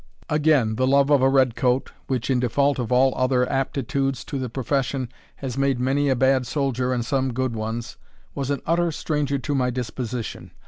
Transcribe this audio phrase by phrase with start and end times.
[0.31, 4.39] Again, the love of a red coat, which, in default of all other aptitudes to
[4.39, 7.97] the profession, has made many a bad soldier and some good ones,
[8.33, 10.49] was an utter stranger to my disposition.